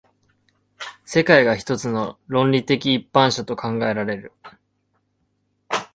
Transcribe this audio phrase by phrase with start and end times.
[1.05, 4.31] 世界が一つの論理的一般者と考えられる。